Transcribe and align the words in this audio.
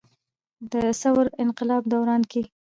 د 0.71 0.73
ثور 1.01 1.25
انقلاب 1.43 1.83
دوران 1.93 2.21
کښې 2.31 2.41